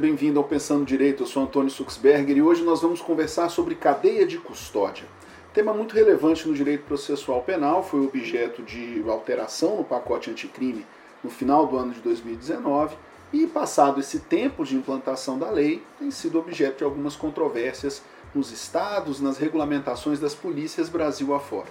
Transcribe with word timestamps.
bem-vindo 0.00 0.38
ao 0.38 0.46
Pensando 0.46 0.82
Direito. 0.82 1.24
Eu 1.24 1.26
sou 1.26 1.42
Antônio 1.42 1.70
Suxberger 1.70 2.34
e 2.34 2.40
hoje 2.40 2.62
nós 2.62 2.80
vamos 2.80 3.02
conversar 3.02 3.50
sobre 3.50 3.74
cadeia 3.74 4.24
de 4.26 4.38
custódia. 4.38 5.04
Tema 5.52 5.74
muito 5.74 5.94
relevante 5.94 6.48
no 6.48 6.54
direito 6.54 6.86
processual 6.86 7.42
penal, 7.42 7.84
foi 7.84 8.00
objeto 8.00 8.62
de 8.62 9.04
alteração 9.06 9.76
no 9.76 9.84
pacote 9.84 10.30
anticrime 10.30 10.86
no 11.22 11.28
final 11.28 11.66
do 11.66 11.76
ano 11.76 11.92
de 11.92 12.00
2019 12.00 12.96
e, 13.30 13.46
passado 13.46 14.00
esse 14.00 14.20
tempo 14.20 14.64
de 14.64 14.74
implantação 14.74 15.38
da 15.38 15.50
lei, 15.50 15.82
tem 15.98 16.10
sido 16.10 16.38
objeto 16.38 16.78
de 16.78 16.84
algumas 16.84 17.14
controvérsias 17.14 18.02
nos 18.34 18.50
estados, 18.50 19.20
nas 19.20 19.36
regulamentações 19.36 20.18
das 20.18 20.34
polícias 20.34 20.88
Brasil 20.88 21.34
afora. 21.34 21.68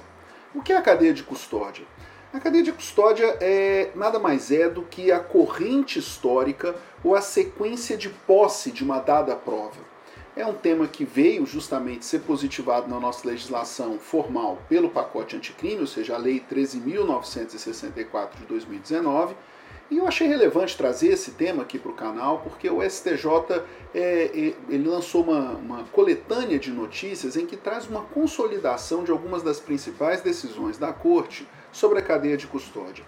O 0.53 0.61
que 0.61 0.71
é 0.71 0.77
a 0.77 0.83
cadeia 0.83 1.15
de 1.15 1.23
custódia? 1.23 1.85
A 2.31 2.39
cadeia 2.39 2.63
de 2.63 2.71
custódia 2.71 3.37
é 3.41 3.89
nada 3.95 4.19
mais 4.19 4.51
é 4.51 4.69
do 4.69 4.83
que 4.83 5.11
a 5.11 5.19
corrente 5.19 5.97
histórica 5.97 6.75
ou 7.03 7.15
a 7.15 7.21
sequência 7.21 7.97
de 7.97 8.07
posse 8.07 8.71
de 8.71 8.83
uma 8.83 8.99
dada 8.99 9.35
prova. 9.35 9.79
É 10.35 10.45
um 10.45 10.53
tema 10.53 10.87
que 10.87 11.03
veio 11.03 11.43
justamente 11.47 12.05
ser 12.05 12.19
positivado 12.19 12.87
na 12.87 12.99
nossa 12.99 13.27
legislação 13.27 13.97
formal 13.97 14.59
pelo 14.69 14.91
pacote 14.91 15.35
anticrime, 15.35 15.81
ou 15.81 15.87
seja, 15.87 16.13
a 16.13 16.17
Lei 16.19 16.39
13.964 16.39 18.35
de 18.37 18.45
2019, 18.45 19.35
e 19.89 19.97
eu 19.97 20.07
achei 20.07 20.27
relevante 20.27 20.77
trazer 20.77 21.07
esse 21.07 21.31
tema 21.31 21.63
aqui 21.63 21.79
para 21.79 21.91
o 21.91 21.95
canal, 21.95 22.41
porque 22.41 22.69
o 22.69 22.87
STJ 22.87 23.25
é, 23.91 23.99
é, 23.99 24.53
ele 24.69 24.87
lançou 24.87 25.23
uma, 25.23 25.53
uma 25.53 25.83
coletânea 25.85 26.59
de 26.59 26.69
notícias 26.69 27.35
em 27.35 27.47
que 27.47 27.57
traz 27.57 27.87
uma 27.87 28.01
consolidação 28.01 29.03
de 29.03 29.09
algumas 29.09 29.41
das 29.41 29.59
principais 29.59 30.21
decisões 30.21 30.77
da 30.77 30.93
Corte 30.93 31.47
sobre 31.71 31.99
a 31.99 32.01
cadeia 32.01 32.37
de 32.37 32.47
custódia. 32.47 33.05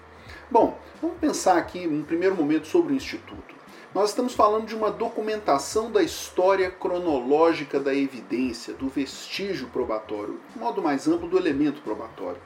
Bom, 0.50 0.78
vamos 1.02 1.18
pensar 1.18 1.58
aqui, 1.58 1.88
num 1.88 2.04
primeiro 2.04 2.36
momento, 2.36 2.68
sobre 2.68 2.94
o 2.94 2.96
Instituto. 2.96 3.56
Nós 3.94 4.10
estamos 4.10 4.34
falando 4.34 4.66
de 4.66 4.76
uma 4.76 4.90
documentação 4.90 5.92
da 5.92 6.02
história 6.02 6.70
cronológica 6.72 7.80
da 7.80 7.94
evidência, 7.94 8.74
do 8.74 8.88
vestígio 8.88 9.68
probatório, 9.68 10.40
de 10.54 10.60
modo 10.60 10.82
mais 10.82 11.08
amplo, 11.08 11.28
do 11.28 11.38
elemento 11.38 11.82
probatório 11.82 12.40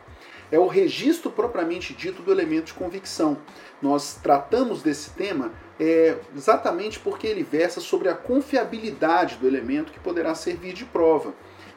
é 0.51 0.59
o 0.59 0.67
registro 0.67 1.31
propriamente 1.31 1.93
dito 1.93 2.21
do 2.21 2.31
elemento 2.31 2.67
de 2.67 2.73
convicção. 2.73 3.37
Nós 3.81 4.15
tratamos 4.21 4.81
desse 4.81 5.11
tema 5.11 5.51
é, 5.79 6.17
exatamente 6.35 6.99
porque 6.99 7.27
ele 7.27 7.43
versa 7.43 7.81
sobre 7.81 8.09
a 8.09 8.13
confiabilidade 8.13 9.35
do 9.35 9.47
elemento 9.47 9.91
que 9.91 9.99
poderá 9.99 10.35
servir 10.35 10.73
de 10.73 10.85
prova. 10.85 11.33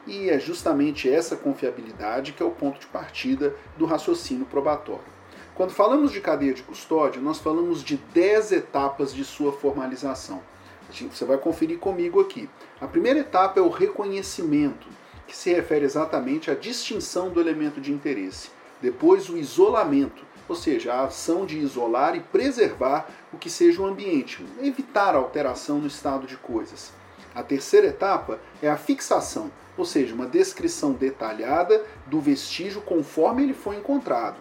E 0.07 0.29
é 0.29 0.39
justamente 0.39 1.09
essa 1.09 1.35
confiabilidade 1.35 2.33
que 2.33 2.41
é 2.41 2.45
o 2.45 2.51
ponto 2.51 2.79
de 2.79 2.87
partida 2.87 3.55
do 3.77 3.85
raciocínio 3.85 4.45
probatório. 4.45 5.19
Quando 5.55 5.71
falamos 5.71 6.11
de 6.11 6.21
cadeia 6.21 6.53
de 6.53 6.63
custódia, 6.63 7.21
nós 7.21 7.39
falamos 7.39 7.83
de 7.83 7.97
10 7.97 8.53
etapas 8.53 9.13
de 9.13 9.25
sua 9.25 9.51
formalização. 9.51 10.41
Você 10.89 11.25
vai 11.25 11.37
conferir 11.37 11.77
comigo 11.77 12.19
aqui. 12.19 12.49
A 12.79 12.87
primeira 12.87 13.19
etapa 13.19 13.59
é 13.59 13.63
o 13.63 13.69
reconhecimento, 13.69 14.87
que 15.27 15.35
se 15.35 15.53
refere 15.53 15.85
exatamente 15.85 16.49
à 16.49 16.55
distinção 16.55 17.29
do 17.29 17.39
elemento 17.39 17.79
de 17.79 17.91
interesse. 17.91 18.49
Depois, 18.81 19.29
o 19.29 19.37
isolamento, 19.37 20.23
ou 20.47 20.55
seja, 20.55 20.93
a 20.93 21.03
ação 21.03 21.45
de 21.45 21.59
isolar 21.59 22.15
e 22.15 22.21
preservar 22.21 23.07
o 23.31 23.37
que 23.37 23.49
seja 23.49 23.81
o 23.81 23.85
ambiente, 23.85 24.43
evitar 24.61 25.13
alteração 25.13 25.77
no 25.77 25.87
estado 25.87 26.25
de 26.25 26.37
coisas. 26.37 26.91
A 27.33 27.43
terceira 27.43 27.87
etapa 27.87 28.39
é 28.61 28.69
a 28.69 28.77
fixação, 28.77 29.51
ou 29.77 29.85
seja, 29.85 30.13
uma 30.13 30.25
descrição 30.25 30.93
detalhada 30.93 31.85
do 32.07 32.19
vestígio 32.19 32.81
conforme 32.81 33.43
ele 33.43 33.53
foi 33.53 33.77
encontrado. 33.77 34.37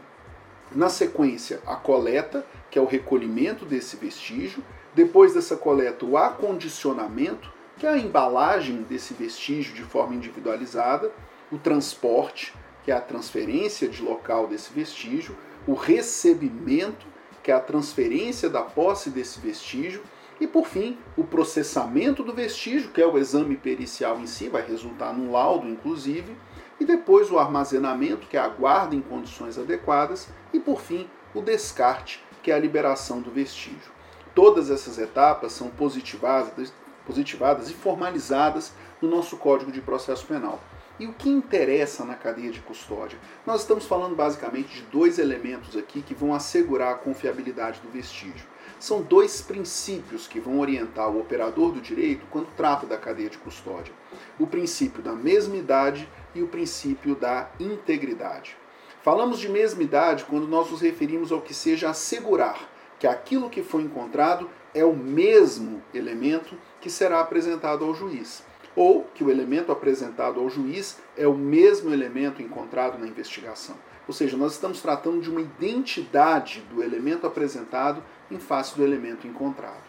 Na 0.74 0.88
sequência, 0.88 1.60
a 1.66 1.76
coleta, 1.76 2.44
que 2.70 2.78
é 2.78 2.82
o 2.82 2.86
recolhimento 2.86 3.64
desse 3.64 3.96
vestígio. 3.96 4.62
Depois 4.94 5.32
dessa 5.32 5.56
coleta, 5.56 6.04
o 6.04 6.16
acondicionamento, 6.16 7.50
que 7.78 7.86
é 7.86 7.90
a 7.90 7.98
embalagem 7.98 8.82
desse 8.82 9.14
vestígio 9.14 9.74
de 9.74 9.82
forma 9.82 10.14
individualizada. 10.14 11.10
O 11.50 11.56
transporte, 11.56 12.54
que 12.84 12.90
é 12.90 12.94
a 12.94 13.00
transferência 13.00 13.88
de 13.88 14.02
local 14.02 14.46
desse 14.46 14.72
vestígio, 14.72 15.36
o 15.66 15.74
recebimento, 15.74 17.06
que 17.42 17.50
é 17.50 17.54
a 17.54 17.60
transferência 17.60 18.50
da 18.50 18.62
posse 18.62 19.08
desse 19.08 19.40
vestígio, 19.40 20.02
e 20.40 20.46
por 20.46 20.66
fim, 20.66 20.96
o 21.16 21.24
processamento 21.24 22.22
do 22.22 22.32
vestígio, 22.32 22.90
que 22.90 23.02
é 23.02 23.06
o 23.06 23.18
exame 23.18 23.56
pericial 23.56 24.20
em 24.20 24.26
si, 24.26 24.48
vai 24.48 24.64
resultar 24.64 25.12
num 25.12 25.32
laudo, 25.32 25.68
inclusive, 25.68 26.36
e 26.78 26.84
depois 26.84 27.30
o 27.30 27.38
armazenamento, 27.38 28.28
que 28.28 28.36
é 28.36 28.40
a 28.40 28.48
guarda 28.48 28.94
em 28.94 29.00
condições 29.00 29.58
adequadas, 29.58 30.28
e 30.52 30.60
por 30.60 30.80
fim, 30.80 31.08
o 31.34 31.40
descarte, 31.40 32.22
que 32.42 32.52
é 32.52 32.54
a 32.54 32.58
liberação 32.58 33.20
do 33.20 33.30
vestígio. 33.30 33.92
Todas 34.34 34.70
essas 34.70 34.98
etapas 34.98 35.52
são 35.52 35.68
positivadas, 35.70 36.72
positivadas 37.04 37.68
e 37.68 37.74
formalizadas 37.74 38.72
no 39.02 39.08
nosso 39.08 39.36
Código 39.36 39.72
de 39.72 39.80
Processo 39.80 40.24
Penal. 40.26 40.60
E 41.00 41.06
o 41.06 41.12
que 41.12 41.28
interessa 41.28 42.04
na 42.04 42.14
cadeia 42.14 42.50
de 42.50 42.60
custódia? 42.60 43.18
Nós 43.46 43.60
estamos 43.60 43.86
falando 43.86 44.16
basicamente 44.16 44.76
de 44.76 44.82
dois 44.82 45.18
elementos 45.18 45.76
aqui 45.76 46.02
que 46.02 46.14
vão 46.14 46.34
assegurar 46.34 46.92
a 46.92 46.98
confiabilidade 46.98 47.80
do 47.80 47.88
vestígio. 47.88 48.46
São 48.78 49.02
dois 49.02 49.40
princípios 49.42 50.26
que 50.28 50.38
vão 50.38 50.60
orientar 50.60 51.10
o 51.10 51.20
operador 51.20 51.72
do 51.72 51.80
direito 51.80 52.26
quando 52.30 52.48
trata 52.56 52.86
da 52.86 52.96
cadeia 52.96 53.28
de 53.28 53.38
custódia: 53.38 53.92
o 54.38 54.46
princípio 54.46 55.02
da 55.02 55.12
mesmidade 55.12 56.08
e 56.34 56.42
o 56.42 56.48
princípio 56.48 57.14
da 57.14 57.50
integridade. 57.58 58.56
Falamos 59.02 59.38
de 59.38 59.48
mesmidade 59.48 60.24
quando 60.24 60.46
nós 60.46 60.70
nos 60.70 60.80
referimos 60.80 61.32
ao 61.32 61.40
que 61.40 61.54
seja 61.54 61.90
assegurar 61.90 62.68
que 62.98 63.06
aquilo 63.06 63.50
que 63.50 63.62
foi 63.62 63.82
encontrado 63.82 64.48
é 64.74 64.84
o 64.84 64.94
mesmo 64.94 65.82
elemento 65.94 66.56
que 66.80 66.90
será 66.90 67.20
apresentado 67.20 67.84
ao 67.84 67.94
juiz 67.94 68.44
ou 68.76 69.04
que 69.12 69.24
o 69.24 69.30
elemento 69.30 69.72
apresentado 69.72 70.38
ao 70.38 70.48
juiz 70.48 70.98
é 71.16 71.26
o 71.26 71.34
mesmo 71.34 71.92
elemento 71.92 72.40
encontrado 72.40 72.96
na 72.96 73.08
investigação. 73.08 73.74
Ou 74.08 74.14
seja, 74.14 74.38
nós 74.38 74.54
estamos 74.54 74.80
tratando 74.80 75.20
de 75.20 75.30
uma 75.30 75.42
identidade 75.42 76.62
do 76.72 76.82
elemento 76.82 77.26
apresentado 77.26 78.02
em 78.30 78.38
face 78.38 78.74
do 78.74 78.82
elemento 78.82 79.26
encontrado. 79.26 79.86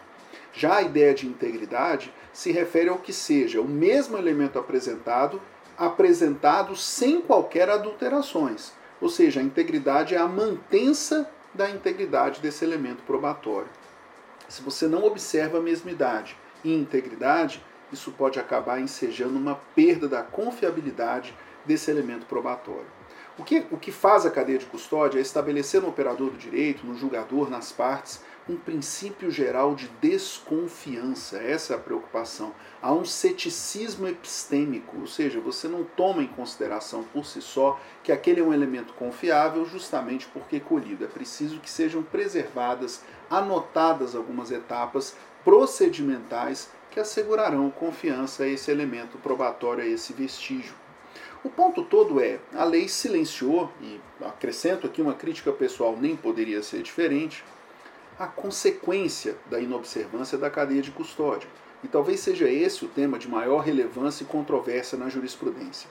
Já 0.52 0.76
a 0.76 0.82
ideia 0.82 1.14
de 1.14 1.26
integridade 1.26 2.12
se 2.30 2.52
refere 2.52 2.90
ao 2.90 2.98
que 2.98 3.14
seja 3.14 3.62
o 3.62 3.68
mesmo 3.68 4.18
elemento 4.18 4.58
apresentado, 4.58 5.40
apresentado 5.76 6.76
sem 6.76 7.22
qualquer 7.22 7.70
adulterações. 7.70 8.72
Ou 9.00 9.08
seja, 9.08 9.40
a 9.40 9.42
integridade 9.42 10.14
é 10.14 10.18
a 10.18 10.28
mantença 10.28 11.30
da 11.54 11.70
integridade 11.70 12.40
desse 12.40 12.62
elemento 12.62 13.02
probatório. 13.04 13.70
Se 14.48 14.60
você 14.60 14.86
não 14.86 15.04
observa 15.04 15.58
a 15.58 15.62
mesmidade 15.62 16.36
e 16.62 16.74
integridade, 16.74 17.64
isso 17.90 18.12
pode 18.12 18.38
acabar 18.38 18.80
ensejando 18.80 19.38
uma 19.38 19.54
perda 19.74 20.06
da 20.06 20.22
confiabilidade 20.22 21.34
desse 21.64 21.90
elemento 21.90 22.26
probatório. 22.26 22.99
O 23.38 23.44
que, 23.44 23.66
o 23.70 23.76
que 23.76 23.92
faz 23.92 24.26
a 24.26 24.30
cadeia 24.30 24.58
de 24.58 24.66
custódia 24.66 25.18
é 25.18 25.22
estabelecer 25.22 25.80
no 25.80 25.88
operador 25.88 26.30
do 26.30 26.36
direito, 26.36 26.86
no 26.86 26.94
julgador, 26.94 27.48
nas 27.48 27.72
partes, 27.72 28.20
um 28.48 28.56
princípio 28.56 29.30
geral 29.30 29.74
de 29.74 29.88
desconfiança. 30.00 31.38
Essa 31.38 31.74
é 31.74 31.76
a 31.76 31.80
preocupação. 31.80 32.52
Há 32.82 32.92
um 32.92 33.04
ceticismo 33.04 34.08
epistêmico, 34.08 34.98
ou 34.98 35.06
seja, 35.06 35.40
você 35.40 35.68
não 35.68 35.84
toma 35.84 36.22
em 36.22 36.26
consideração 36.26 37.04
por 37.04 37.24
si 37.24 37.40
só 37.40 37.80
que 38.02 38.10
aquele 38.10 38.40
é 38.40 38.44
um 38.44 38.52
elemento 38.52 38.92
confiável 38.94 39.64
justamente 39.64 40.26
porque 40.26 40.58
colhido. 40.58 41.04
É 41.04 41.08
preciso 41.08 41.60
que 41.60 41.70
sejam 41.70 42.02
preservadas, 42.02 43.02
anotadas 43.30 44.14
algumas 44.14 44.50
etapas 44.50 45.16
procedimentais 45.44 46.70
que 46.90 46.98
assegurarão 46.98 47.70
confiança 47.70 48.42
a 48.42 48.48
esse 48.48 48.70
elemento 48.70 49.16
probatório, 49.18 49.84
a 49.84 49.86
esse 49.86 50.12
vestígio. 50.12 50.74
O 51.42 51.48
ponto 51.48 51.82
todo 51.82 52.20
é, 52.20 52.38
a 52.54 52.64
lei 52.64 52.86
silenciou, 52.86 53.70
e 53.80 53.98
acrescento 54.20 54.86
aqui 54.86 55.00
uma 55.00 55.14
crítica 55.14 55.50
pessoal, 55.50 55.96
nem 55.98 56.14
poderia 56.14 56.62
ser 56.62 56.82
diferente, 56.82 57.42
a 58.18 58.26
consequência 58.26 59.34
da 59.50 59.58
inobservância 59.58 60.36
da 60.36 60.50
cadeia 60.50 60.82
de 60.82 60.90
custódia. 60.90 61.48
E 61.82 61.88
talvez 61.88 62.20
seja 62.20 62.46
esse 62.46 62.84
o 62.84 62.88
tema 62.88 63.18
de 63.18 63.26
maior 63.26 63.60
relevância 63.60 64.22
e 64.22 64.26
controvérsia 64.26 64.98
na 64.98 65.08
jurisprudência. 65.08 65.88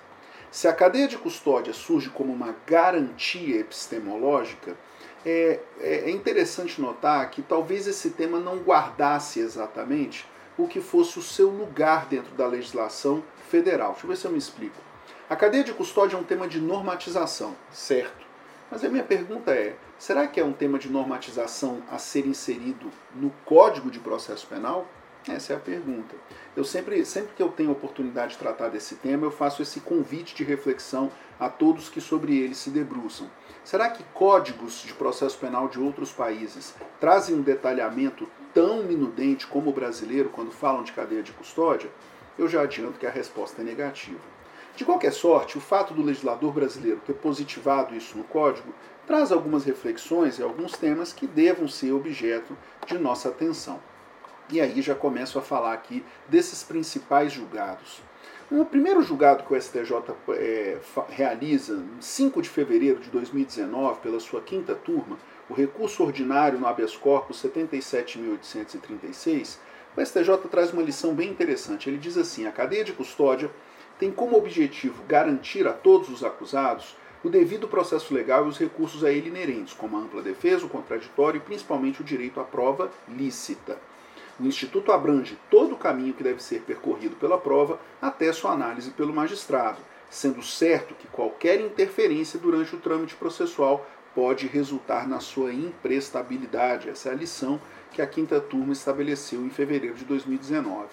Se 0.52 0.68
a 0.68 0.74
cadeia 0.74 1.08
de 1.08 1.18
custódia 1.18 1.74
surge 1.74 2.10
como 2.10 2.32
uma 2.32 2.56
garantia 2.68 3.60
epistemológica, 3.60 4.78
é, 5.26 5.60
é 5.82 6.12
interessante 6.12 6.80
notar 6.80 7.28
que 7.32 7.42
talvez 7.42 7.88
esse 7.88 8.12
tema 8.12 8.40
não 8.40 8.58
guardasse 8.58 9.40
exatamente 9.40 10.28
o 10.58 10.68
que 10.68 10.80
fosse 10.80 11.18
o 11.18 11.24
seu 11.24 11.50
lugar 11.50 12.06
dentro 12.06 12.36
da 12.36 12.46
legislação 12.46 13.24
federal. 13.50 13.94
Deixa 13.94 14.06
eu 14.06 14.10
ver 14.10 14.18
se 14.18 14.26
eu 14.26 14.32
me 14.32 14.38
explico. 14.38 14.89
A 15.30 15.36
cadeia 15.36 15.64
de 15.64 15.74
custódia 15.74 16.18
é 16.18 16.20
um 16.20 16.24
tema 16.24 16.48
de 16.48 16.60
normatização, 16.60 17.56
certo? 17.72 18.28
Mas 18.72 18.84
a 18.84 18.90
minha 18.90 19.04
pergunta 19.04 19.52
é: 19.52 19.76
será 19.98 20.28
que 20.28 20.40
é 20.40 20.44
um 20.44 20.54
tema 20.54 20.78
de 20.78 20.90
normatização 20.90 21.82
a 21.90 21.98
ser 21.98 22.26
inserido 22.26 22.92
no 23.16 23.30
Código 23.46 23.90
de 23.90 24.00
Processo 24.00 24.48
Penal? 24.48 24.88
Essa 25.28 25.54
é 25.54 25.56
a 25.56 25.60
pergunta. 25.60 26.16
Eu 26.56 26.64
sempre, 26.64 27.04
sempre 27.06 27.34
que 27.36 27.44
eu 27.44 27.50
tenho 27.50 27.72
oportunidade 27.72 28.34
de 28.34 28.38
tratar 28.38 28.70
desse 28.70 28.96
tema, 28.96 29.26
eu 29.26 29.32
faço 29.32 29.62
esse 29.62 29.82
convite 29.82 30.34
de 30.34 30.44
reflexão 30.44 31.12
a 31.40 31.50
todos 31.50 31.90
que 31.90 32.00
sobre 32.00 32.38
ele 32.38 32.56
se 32.56 32.70
debruçam. 32.70 33.30
Será 33.64 33.90
que 33.90 34.04
códigos 34.14 34.82
de 34.82 34.94
processo 34.94 35.38
penal 35.38 35.68
de 35.68 35.80
outros 35.80 36.12
países 36.12 36.74
trazem 37.00 37.36
um 37.36 37.42
detalhamento 37.42 38.28
tão 38.54 38.84
minudente 38.84 39.46
como 39.46 39.70
o 39.70 39.74
brasileiro 39.74 40.30
quando 40.30 40.52
falam 40.52 40.84
de 40.84 40.94
cadeia 40.94 41.22
de 41.22 41.34
custódia? 41.34 41.90
Eu 42.38 42.48
já 42.48 42.62
adianto 42.62 42.98
que 42.98 43.06
a 43.06 43.12
resposta 43.12 43.62
é 43.62 43.66
negativa. 43.66 44.39
De 44.76 44.86
qualquer 44.86 45.12
sorte, 45.12 45.58
o 45.58 45.62
fato 45.62 45.94
do 45.94 46.02
legislador 46.02 46.54
brasileiro 46.54 47.02
ter 47.06 47.14
positivado 47.14 47.96
isso 47.96 48.18
no 48.18 48.24
código 48.24 48.74
traz 49.06 49.32
algumas 49.32 49.66
reflexões 49.66 50.40
e 50.40 50.44
alguns 50.44 50.74
temas 50.74 51.12
que 51.12 51.28
devam 51.28 51.68
ser 51.68 51.92
objeto 51.92 52.56
de 52.86 52.98
nossa 52.98 53.30
atenção. 53.30 53.80
E 54.52 54.62
aí 54.62 54.82
já 54.82 54.96
começo 54.96 55.38
a 55.38 55.42
falar 55.42 55.74
aqui 55.74 56.04
desses 56.28 56.64
principais 56.64 57.32
julgados. 57.32 58.02
O 58.52 58.66
primeiro 58.66 59.04
julgado 59.04 59.44
que 59.44 59.54
o 59.54 59.62
STJ 59.62 59.94
é, 60.30 60.80
realiza, 61.10 61.76
em 61.76 62.02
5 62.02 62.42
de 62.42 62.50
fevereiro 62.50 63.00
de 63.00 63.12
2019, 63.12 64.00
pela 64.00 64.20
sua 64.20 64.42
quinta 64.42 64.74
turma, 64.74 65.20
o 65.48 65.54
recurso 65.54 66.04
ordinário 66.04 66.58
no 66.58 66.66
habeas 66.66 66.96
corpus 66.96 67.44
77.836, 67.44 69.58
o 69.96 70.04
STJ 70.04 70.36
traz 70.50 70.74
uma 70.74 70.82
lição 70.82 71.14
bem 71.14 71.30
interessante. 71.30 71.88
Ele 71.88 72.00
diz 72.00 72.18
assim: 72.18 72.48
a 72.48 72.52
cadeia 72.52 72.84
de 72.84 72.94
custódia 72.94 73.52
tem 74.00 74.12
como 74.12 74.38
objetivo 74.38 75.04
garantir 75.04 75.68
a 75.68 75.74
todos 75.74 76.10
os 76.10 76.24
acusados 76.24 76.96
o 77.22 77.30
devido 77.30 77.68
processo 77.68 78.14
legal 78.14 78.46
e 78.46 78.50
os 78.50 78.58
recursos 78.58 79.04
a 79.04 79.12
ele 79.12 79.28
inerentes, 79.28 79.74
como 79.74 79.98
a 79.98 80.00
ampla 80.00 80.22
defesa, 80.22 80.66
o 80.66 80.70
contraditório 80.70 81.38
e 81.38 81.42
principalmente 81.42 82.00
o 82.00 82.04
direito 82.04 82.40
à 82.40 82.46
prova 82.46 82.90
lícita. 83.10 83.78
O 84.40 84.46
Instituto 84.46 84.94
abrange 84.94 85.38
todo 85.52 85.76
o 85.76 85.78
caminho 85.78 86.14
que 86.14 86.24
deve 86.24 86.42
ser 86.42 86.62
percorrido 86.62 87.18
pela 87.18 87.38
prova 87.38 87.78
até 88.02 88.32
sua 88.32 88.54
análise 88.54 88.92
pelo 88.92 89.14
magistrado, 89.14 89.80
sendo 90.10 90.42
certo 90.42 90.96
que 90.96 91.08
qualquer 91.08 91.60
interferência 91.60 92.40
durante 92.40 92.74
o 92.74 92.80
trâmite 92.80 93.16
processual 93.16 93.86
pode 94.16 94.48
resultar 94.48 95.06
na 95.06 95.20
sua 95.20 95.54
imprestabilidade. 95.54 96.90
Essa 96.90 97.10
é 97.10 97.12
a 97.12 97.16
lição 97.16 97.60
que 97.92 98.02
a 98.02 98.08
quinta 98.08 98.40
turma 98.40 98.72
estabeleceu 98.72 99.42
em 99.42 99.50
fevereiro 99.50 99.96
de 99.96 100.06
2019. 100.06 100.88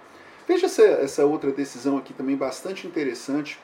Veja 0.48 0.68
essa, 0.68 0.84
essa 0.84 1.26
outra 1.26 1.52
decisão 1.52 1.98
aqui 1.98 2.14
também 2.14 2.36
bastante 2.36 2.86
interessante 2.86 3.60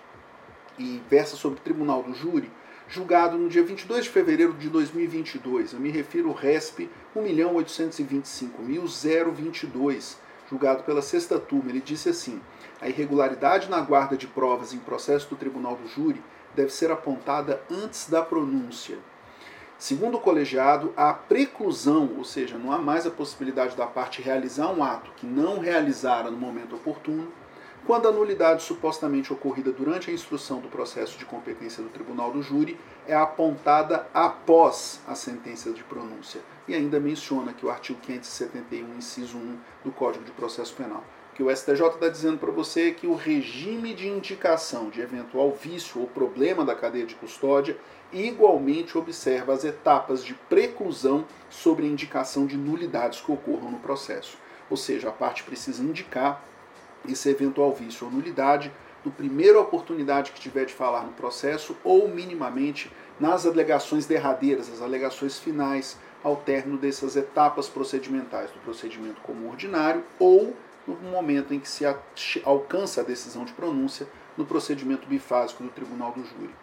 e 0.77 1.01
versa 1.09 1.35
sobre 1.35 1.59
o 1.59 1.61
Tribunal 1.61 2.03
do 2.03 2.13
Júri, 2.13 2.51
julgado 2.87 3.37
no 3.37 3.49
dia 3.49 3.63
22 3.63 4.05
de 4.05 4.09
fevereiro 4.09 4.53
de 4.53 4.69
2022. 4.69 5.73
Eu 5.73 5.79
me 5.79 5.89
refiro 5.89 6.29
ao 6.29 6.35
RESP 6.35 6.89
1.825.022, 7.17 10.15
julgado 10.49 10.83
pela 10.83 11.01
sexta 11.01 11.37
turma. 11.39 11.69
Ele 11.69 11.81
disse 11.81 12.07
assim: 12.09 12.39
a 12.79 12.87
irregularidade 12.87 13.69
na 13.69 13.81
guarda 13.81 14.15
de 14.15 14.27
provas 14.27 14.71
em 14.73 14.79
processo 14.79 15.27
do 15.29 15.35
Tribunal 15.35 15.75
do 15.75 15.87
Júri 15.87 16.23
deve 16.55 16.71
ser 16.71 16.91
apontada 16.91 17.61
antes 17.69 18.09
da 18.09 18.21
pronúncia. 18.21 18.97
Segundo 19.79 20.17
o 20.17 20.19
colegiado, 20.19 20.91
a 20.97 21.13
preclusão, 21.13 22.09
ou 22.17 22.23
seja, 22.23 22.57
não 22.57 22.71
há 22.71 22.79
mais 22.79 23.05
a 23.05 23.11
possibilidade 23.11 23.75
da 23.75 23.85
parte 23.85 24.23
realizar 24.23 24.71
um 24.71 24.83
ato 24.83 25.11
que 25.17 25.27
não 25.27 25.59
realizara 25.59 26.31
no 26.31 26.37
momento 26.37 26.75
oportuno, 26.75 27.31
quando 27.87 28.05
a 28.05 28.11
nulidade 28.11 28.63
supostamente 28.63 29.31
ocorrida 29.31 29.71
durante 29.71 30.11
a 30.11 30.13
instrução 30.13 30.59
do 30.59 30.67
processo 30.67 31.17
de 31.17 31.23
competência 31.23 31.81
do 31.81 31.87
tribunal 31.87 32.31
do 32.31 32.43
júri 32.43 32.77
é 33.07 33.15
apontada 33.15 34.05
após 34.13 34.99
a 35.07 35.15
sentença 35.15 35.71
de 35.71 35.81
pronúncia. 35.85 36.41
E 36.67 36.75
ainda 36.75 36.99
menciona 36.99 37.53
que 37.53 37.65
o 37.65 37.69
artigo 37.69 37.97
571, 38.01 38.97
inciso 38.97 39.37
1 39.37 39.57
do 39.85 39.91
Código 39.93 40.25
de 40.25 40.31
Processo 40.33 40.75
Penal 40.75 41.01
que 41.33 41.43
o 41.43 41.55
STJ 41.55 41.85
está 41.89 42.09
dizendo 42.09 42.39
para 42.39 42.49
você 42.49 42.91
que 42.91 43.05
o 43.05 43.13
regime 43.13 43.93
de 43.93 44.07
indicação 44.07 44.89
de 44.89 45.01
eventual 45.01 45.51
vício 45.51 46.01
ou 46.01 46.07
problema 46.07 46.65
da 46.65 46.73
cadeia 46.73 47.05
de 47.05 47.13
custódia 47.13 47.77
igualmente 48.11 48.97
observa 48.97 49.53
as 49.53 49.63
etapas 49.63 50.25
de 50.25 50.33
preclusão 50.33 51.25
sobre 51.47 51.85
a 51.85 51.89
indicação 51.89 52.47
de 52.47 52.57
nulidades 52.57 53.21
que 53.21 53.31
ocorram 53.31 53.69
no 53.69 53.77
processo. 53.77 54.35
Ou 54.67 54.75
seja, 54.75 55.09
a 55.09 55.11
parte 55.11 55.43
precisa 55.43 55.83
indicar 55.83 56.43
esse 57.07 57.29
eventual 57.29 57.73
vício 57.73 58.05
ou 58.05 58.11
nulidade 58.11 58.71
no 59.03 59.11
primeira 59.11 59.59
oportunidade 59.59 60.31
que 60.31 60.39
tiver 60.39 60.65
de 60.65 60.73
falar 60.73 61.03
no 61.03 61.13
processo 61.13 61.75
ou 61.83 62.07
minimamente 62.07 62.91
nas 63.19 63.45
alegações 63.45 64.05
derradeiras, 64.05 64.71
as 64.71 64.81
alegações 64.81 65.39
finais 65.39 65.97
ao 66.23 66.35
término 66.35 66.77
dessas 66.77 67.15
etapas 67.15 67.69
procedimentais 67.69 68.51
do 68.51 68.59
procedimento 68.59 69.21
comum 69.21 69.49
ordinário 69.49 70.03
ou 70.19 70.53
no 70.87 71.09
momento 71.09 71.53
em 71.53 71.59
que 71.59 71.69
se 71.69 71.85
alcança 72.43 73.01
a 73.01 73.03
decisão 73.03 73.43
de 73.43 73.53
pronúncia 73.53 74.07
no 74.37 74.45
procedimento 74.45 75.07
bifásico 75.07 75.63
do 75.63 75.69
Tribunal 75.69 76.11
do 76.11 76.23
Júri. 76.23 76.53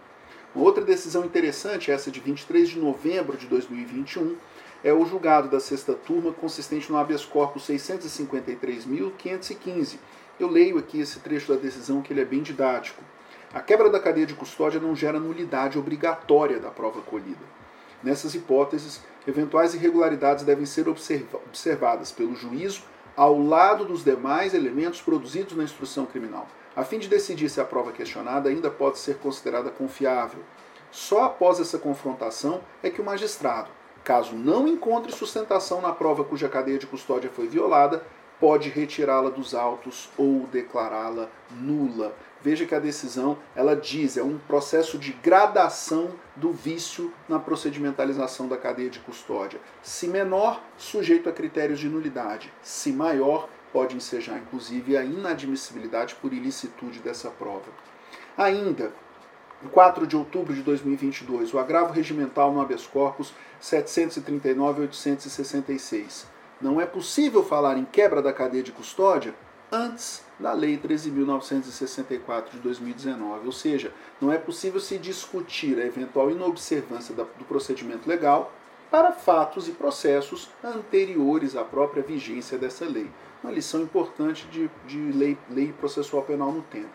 Uma 0.54 0.64
outra 0.64 0.84
decisão 0.84 1.24
interessante, 1.24 1.90
essa 1.90 2.10
de 2.10 2.20
23 2.20 2.68
de 2.68 2.78
novembro 2.78 3.36
de 3.36 3.46
2021, 3.46 4.36
é 4.84 4.92
o 4.92 5.04
julgado 5.04 5.48
da 5.48 5.58
sexta 5.58 5.94
turma 5.94 6.32
consistente 6.32 6.92
no 6.92 6.98
habeas 6.98 7.24
corpus 7.24 7.66
653.515. 7.66 9.96
Eu 10.38 10.48
leio 10.48 10.78
aqui 10.78 11.00
esse 11.00 11.20
trecho 11.20 11.52
da 11.52 11.60
decisão 11.60 12.02
que 12.02 12.12
ele 12.12 12.20
é 12.20 12.24
bem 12.24 12.42
didático. 12.42 13.02
A 13.52 13.60
quebra 13.60 13.88
da 13.88 14.00
cadeia 14.00 14.26
de 14.26 14.34
custódia 14.34 14.80
não 14.80 14.96
gera 14.96 15.20
nulidade 15.20 15.78
obrigatória 15.78 16.58
da 16.58 16.70
prova 16.70 17.00
colhida. 17.02 17.44
Nessas 18.02 18.34
hipóteses, 18.34 19.00
eventuais 19.26 19.74
irregularidades 19.74 20.44
devem 20.44 20.66
ser 20.66 20.88
observa 20.88 21.38
observadas 21.38 22.10
pelo 22.10 22.34
juízo 22.34 22.82
ao 23.16 23.40
lado 23.40 23.84
dos 23.84 24.02
demais 24.02 24.54
elementos 24.54 25.00
produzidos 25.00 25.56
na 25.56 25.62
instrução 25.62 26.04
criminal, 26.04 26.48
a 26.74 26.82
fim 26.82 26.98
de 26.98 27.08
decidir 27.08 27.48
se 27.48 27.60
a 27.60 27.64
prova 27.64 27.92
questionada 27.92 28.48
ainda 28.48 28.68
pode 28.68 28.98
ser 28.98 29.18
considerada 29.18 29.70
confiável. 29.70 30.40
Só 30.90 31.22
após 31.22 31.60
essa 31.60 31.78
confrontação 31.78 32.60
é 32.82 32.90
que 32.90 33.00
o 33.00 33.04
magistrado, 33.04 33.70
caso 34.02 34.34
não 34.34 34.66
encontre 34.66 35.12
sustentação 35.12 35.80
na 35.80 35.92
prova 35.92 36.24
cuja 36.24 36.48
cadeia 36.48 36.78
de 36.78 36.86
custódia 36.86 37.30
foi 37.30 37.46
violada, 37.46 38.04
pode 38.40 38.68
retirá-la 38.68 39.30
dos 39.30 39.54
autos 39.54 40.10
ou 40.16 40.46
declará-la 40.52 41.28
nula. 41.50 42.14
Veja 42.42 42.66
que 42.66 42.74
a 42.74 42.78
decisão, 42.78 43.38
ela 43.56 43.74
diz, 43.74 44.18
é 44.18 44.22
um 44.22 44.38
processo 44.38 44.98
de 44.98 45.14
gradação 45.14 46.10
do 46.36 46.52
vício 46.52 47.10
na 47.26 47.38
procedimentalização 47.38 48.46
da 48.46 48.58
cadeia 48.58 48.90
de 48.90 49.00
custódia. 49.00 49.58
Se 49.82 50.06
menor, 50.06 50.62
sujeito 50.76 51.26
a 51.28 51.32
critérios 51.32 51.80
de 51.80 51.88
nulidade. 51.88 52.52
Se 52.62 52.92
maior, 52.92 53.48
pode 53.72 53.96
ensejar 53.96 54.36
inclusive 54.36 54.94
a 54.96 55.02
inadmissibilidade 55.02 56.14
por 56.16 56.34
ilicitude 56.34 56.98
dessa 56.98 57.30
prova. 57.30 57.72
Ainda, 58.36 58.92
em 59.64 59.68
4 59.68 60.06
de 60.06 60.16
outubro 60.16 60.52
de 60.52 60.62
2022, 60.62 61.54
o 61.54 61.58
agravo 61.58 61.94
regimental 61.94 62.52
no 62.52 62.60
habeas 62.60 62.86
corpus 62.86 63.32
739-866 63.62 66.33
não 66.64 66.80
é 66.80 66.86
possível 66.86 67.44
falar 67.44 67.76
em 67.76 67.84
quebra 67.84 68.22
da 68.22 68.32
cadeia 68.32 68.62
de 68.62 68.72
custódia 68.72 69.34
antes 69.70 70.24
da 70.40 70.54
Lei 70.54 70.78
13.964 70.78 72.52
de 72.52 72.58
2019. 72.58 73.44
Ou 73.44 73.52
seja, 73.52 73.92
não 74.18 74.32
é 74.32 74.38
possível 74.38 74.80
se 74.80 74.96
discutir 74.96 75.78
a 75.78 75.84
eventual 75.84 76.30
inobservância 76.30 77.14
do 77.14 77.44
procedimento 77.44 78.08
legal 78.08 78.50
para 78.90 79.12
fatos 79.12 79.68
e 79.68 79.72
processos 79.72 80.48
anteriores 80.62 81.54
à 81.54 81.62
própria 81.62 82.02
vigência 82.02 82.56
dessa 82.56 82.86
lei. 82.86 83.10
Uma 83.42 83.52
lição 83.52 83.82
importante 83.82 84.46
de, 84.46 84.70
de 84.86 85.12
lei, 85.12 85.36
lei 85.50 85.70
processual 85.70 86.22
penal 86.22 86.50
no 86.50 86.62
tempo. 86.62 86.88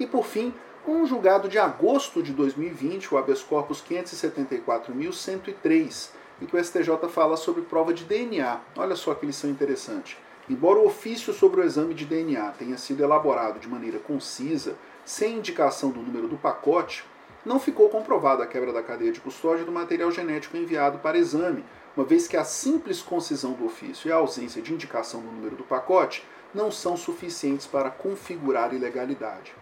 E 0.00 0.06
por 0.06 0.26
fim, 0.26 0.52
um 0.84 1.06
julgado 1.06 1.48
de 1.48 1.60
agosto 1.60 2.24
de 2.24 2.32
2020, 2.32 3.14
o 3.14 3.18
habeas 3.18 3.44
corpus 3.44 3.80
574.103, 3.88 6.10
em 6.40 6.46
que 6.46 6.56
o 6.56 6.62
STJ 6.62 7.08
fala 7.08 7.36
sobre 7.36 7.62
prova 7.62 7.92
de 7.92 8.04
DNA. 8.04 8.60
Olha 8.76 8.96
só 8.96 9.14
que 9.14 9.26
lição 9.26 9.50
interessante. 9.50 10.18
Embora 10.48 10.78
o 10.78 10.86
ofício 10.86 11.32
sobre 11.32 11.60
o 11.60 11.64
exame 11.64 11.92
de 11.92 12.04
DNA 12.04 12.52
tenha 12.52 12.78
sido 12.78 13.02
elaborado 13.02 13.58
de 13.58 13.68
maneira 13.68 13.98
concisa, 13.98 14.76
sem 15.04 15.38
indicação 15.38 15.90
do 15.90 16.00
número 16.00 16.28
do 16.28 16.36
pacote, 16.36 17.04
não 17.44 17.60
ficou 17.60 17.88
comprovada 17.88 18.42
a 18.42 18.46
quebra 18.46 18.72
da 18.72 18.82
cadeia 18.82 19.12
de 19.12 19.20
custódia 19.20 19.64
do 19.64 19.72
material 19.72 20.10
genético 20.10 20.56
enviado 20.56 20.98
para 20.98 21.18
exame, 21.18 21.64
uma 21.96 22.04
vez 22.04 22.28
que 22.28 22.36
a 22.36 22.44
simples 22.44 23.00
concisão 23.00 23.52
do 23.52 23.64
ofício 23.64 24.08
e 24.08 24.12
a 24.12 24.16
ausência 24.16 24.60
de 24.60 24.72
indicação 24.72 25.20
do 25.20 25.30
número 25.30 25.56
do 25.56 25.64
pacote 25.64 26.24
não 26.52 26.70
são 26.70 26.96
suficientes 26.96 27.66
para 27.66 27.90
configurar 27.90 28.74
ilegalidade. 28.74 29.54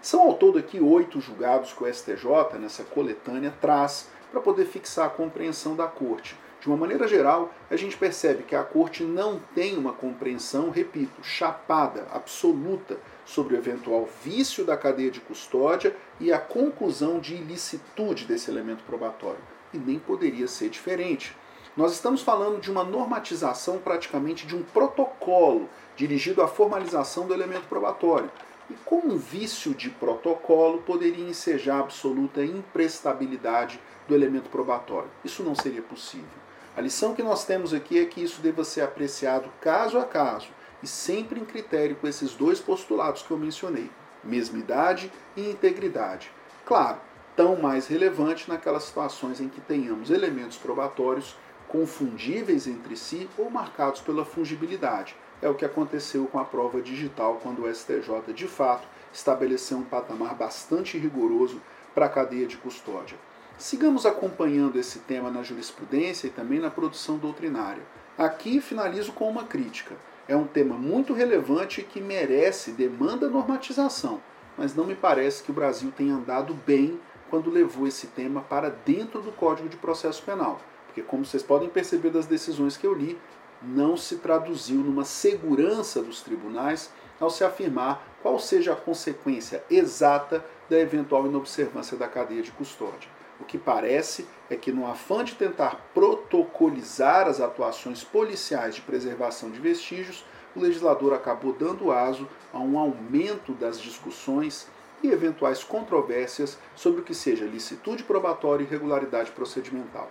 São 0.00 0.20
ao 0.20 0.34
todo 0.34 0.58
aqui 0.58 0.80
oito 0.80 1.20
julgados 1.20 1.72
que 1.72 1.82
o 1.82 1.92
STJ, 1.92 2.58
nessa 2.58 2.84
coletânea, 2.84 3.52
traz 3.60 4.08
para 4.32 4.40
poder 4.40 4.64
fixar 4.64 5.06
a 5.06 5.10
compreensão 5.10 5.76
da 5.76 5.86
corte. 5.86 6.34
De 6.58 6.68
uma 6.68 6.76
maneira 6.76 7.06
geral, 7.06 7.52
a 7.70 7.76
gente 7.76 7.96
percebe 7.96 8.44
que 8.44 8.56
a 8.56 8.62
corte 8.62 9.02
não 9.02 9.38
tem 9.54 9.76
uma 9.76 9.92
compreensão, 9.92 10.70
repito, 10.70 11.22
chapada, 11.22 12.06
absoluta, 12.12 12.98
sobre 13.24 13.54
o 13.54 13.58
eventual 13.58 14.08
vício 14.24 14.64
da 14.64 14.76
cadeia 14.76 15.10
de 15.10 15.20
custódia 15.20 15.94
e 16.18 16.32
a 16.32 16.38
conclusão 16.38 17.18
de 17.18 17.34
ilicitude 17.34 18.24
desse 18.24 18.50
elemento 18.50 18.82
probatório. 18.84 19.40
E 19.74 19.78
nem 19.78 19.98
poderia 19.98 20.48
ser 20.48 20.68
diferente. 20.68 21.36
Nós 21.76 21.92
estamos 21.92 22.22
falando 22.22 22.60
de 22.60 22.70
uma 22.70 22.84
normatização 22.84 23.78
praticamente 23.78 24.46
de 24.46 24.54
um 24.54 24.62
protocolo 24.62 25.68
dirigido 25.96 26.42
à 26.42 26.48
formalização 26.48 27.26
do 27.26 27.34
elemento 27.34 27.66
probatório. 27.66 28.30
E 28.70 28.74
como 28.84 29.14
um 29.14 29.16
vício 29.16 29.74
de 29.74 29.90
protocolo 29.90 30.78
poderia 30.82 31.28
ensejar 31.28 31.80
absoluta 31.80 32.44
imprestabilidade 32.44 33.80
do 34.06 34.14
elemento 34.14 34.48
probatório? 34.48 35.10
Isso 35.24 35.42
não 35.42 35.54
seria 35.54 35.82
possível. 35.82 36.42
A 36.76 36.80
lição 36.80 37.14
que 37.14 37.22
nós 37.22 37.44
temos 37.44 37.74
aqui 37.74 37.98
é 37.98 38.06
que 38.06 38.22
isso 38.22 38.40
deva 38.40 38.64
ser 38.64 38.80
apreciado 38.80 39.50
caso 39.60 39.98
a 39.98 40.04
caso 40.04 40.48
e 40.82 40.86
sempre 40.86 41.38
em 41.38 41.44
critério 41.44 41.96
com 41.96 42.08
esses 42.08 42.34
dois 42.34 42.60
postulados 42.60 43.22
que 43.22 43.30
eu 43.30 43.36
mencionei: 43.36 43.90
mesmidade 44.24 45.12
e 45.36 45.50
integridade. 45.50 46.30
Claro, 46.64 46.98
tão 47.36 47.56
mais 47.56 47.86
relevante 47.86 48.48
naquelas 48.48 48.84
situações 48.84 49.40
em 49.40 49.48
que 49.48 49.60
tenhamos 49.60 50.10
elementos 50.10 50.56
probatórios 50.56 51.36
confundíveis 51.72 52.66
entre 52.66 52.94
si 52.94 53.26
ou 53.38 53.50
marcados 53.50 54.02
pela 54.02 54.26
fungibilidade 54.26 55.16
é 55.40 55.48
o 55.48 55.54
que 55.54 55.64
aconteceu 55.64 56.26
com 56.26 56.38
a 56.38 56.44
prova 56.44 56.82
digital, 56.82 57.40
quando 57.42 57.64
o 57.64 57.74
STJ, 57.74 58.32
de 58.34 58.46
fato, 58.46 58.86
estabeleceu 59.10 59.78
um 59.78 59.82
patamar 59.82 60.34
bastante 60.34 60.98
rigoroso 60.98 61.60
para 61.94 62.06
a 62.06 62.10
cadeia 62.10 62.46
de 62.46 62.58
custódia. 62.58 63.16
Sigamos 63.56 64.04
acompanhando 64.04 64.78
esse 64.78 64.98
tema 65.00 65.30
na 65.30 65.42
jurisprudência 65.42 66.26
e 66.26 66.30
também 66.30 66.60
na 66.60 66.70
produção 66.70 67.16
doutrinária. 67.16 67.82
Aqui 68.18 68.60
finalizo 68.60 69.12
com 69.12 69.28
uma 69.28 69.44
crítica. 69.44 69.96
É 70.28 70.36
um 70.36 70.46
tema 70.46 70.76
muito 70.76 71.14
relevante 71.14 71.82
que 71.82 72.00
merece, 72.00 72.70
demanda 72.70 73.28
normatização, 73.28 74.20
mas 74.56 74.74
não 74.74 74.84
me 74.84 74.94
parece 74.94 75.42
que 75.42 75.50
o 75.50 75.54
Brasil 75.54 75.90
tenha 75.96 76.14
andado 76.14 76.54
bem 76.66 77.00
quando 77.30 77.50
levou 77.50 77.86
esse 77.86 78.08
tema 78.08 78.42
para 78.42 78.68
dentro 78.68 79.22
do 79.22 79.32
Código 79.32 79.68
de 79.68 79.76
Processo 79.76 80.22
Penal. 80.22 80.60
Porque, 80.92 81.00
como 81.00 81.24
vocês 81.24 81.42
podem 81.42 81.70
perceber 81.70 82.10
das 82.10 82.26
decisões 82.26 82.76
que 82.76 82.86
eu 82.86 82.92
li, 82.92 83.18
não 83.62 83.96
se 83.96 84.16
traduziu 84.16 84.80
numa 84.80 85.06
segurança 85.06 86.02
dos 86.02 86.20
tribunais 86.20 86.90
ao 87.18 87.30
se 87.30 87.42
afirmar 87.42 88.06
qual 88.20 88.38
seja 88.38 88.74
a 88.74 88.76
consequência 88.76 89.64
exata 89.70 90.44
da 90.68 90.78
eventual 90.78 91.26
inobservância 91.26 91.96
da 91.96 92.06
cadeia 92.06 92.42
de 92.42 92.50
custódia. 92.52 93.08
O 93.40 93.44
que 93.44 93.56
parece 93.56 94.26
é 94.50 94.56
que, 94.56 94.70
no 94.70 94.86
afã 94.86 95.24
de 95.24 95.34
tentar 95.34 95.80
protocolizar 95.94 97.26
as 97.26 97.40
atuações 97.40 98.04
policiais 98.04 98.74
de 98.74 98.82
preservação 98.82 99.50
de 99.50 99.60
vestígios, 99.60 100.26
o 100.54 100.60
legislador 100.60 101.14
acabou 101.14 101.54
dando 101.54 101.90
aso 101.90 102.28
a 102.52 102.58
um 102.58 102.78
aumento 102.78 103.54
das 103.54 103.80
discussões 103.80 104.68
e 105.02 105.08
eventuais 105.08 105.64
controvérsias 105.64 106.58
sobre 106.76 107.00
o 107.00 107.04
que 107.04 107.14
seja 107.14 107.46
licitude 107.46 108.04
probatória 108.04 108.62
e 108.62 108.66
regularidade 108.66 109.30
procedimental. 109.30 110.10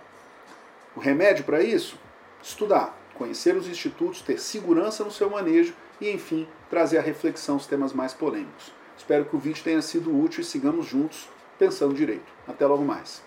O 0.96 1.00
remédio 1.00 1.44
para 1.44 1.62
isso? 1.62 2.00
Estudar 2.42 3.02
conhecer 3.22 3.56
os 3.56 3.68
institutos, 3.68 4.22
ter 4.22 4.40
segurança 4.40 5.04
no 5.04 5.12
seu 5.12 5.30
manejo 5.30 5.76
e, 6.00 6.10
enfim, 6.10 6.48
trazer 6.72 6.98
à 6.98 7.02
reflexão 7.02 7.56
os 7.56 7.68
temas 7.68 7.94
mais 7.94 8.14
polêmicos. 8.14 8.72
Espero 8.98 9.26
que 9.26 9.36
o 9.36 9.40
vídeo 9.40 9.64
tenha 9.64 9.82
sido 9.82 10.18
útil 10.18 10.42
e 10.42 10.44
sigamos 10.44 10.88
juntos 10.88 11.30
pensando 11.60 11.94
direito. 11.94 12.32
Até 12.48 12.66
logo 12.66 12.84
mais. 12.84 13.22